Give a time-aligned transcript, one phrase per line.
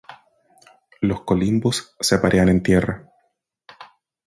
[0.99, 3.07] Los colimbos se aparean en tierra.